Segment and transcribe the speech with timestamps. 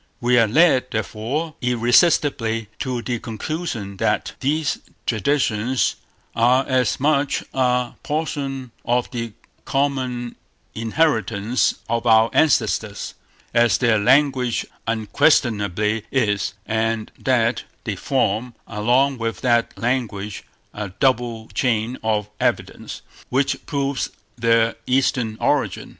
[0.19, 5.95] We are led, therefore, irresistibly to the conclusion, that these traditions
[6.35, 9.33] are as much a portion of the
[9.63, 10.37] common
[10.73, 13.13] inheritance of our ancestors,
[13.53, 20.43] as their language unquestionably is; and that they form, along with that language,
[20.73, 25.89] a double chain of evidence, which proves their Eastern origin.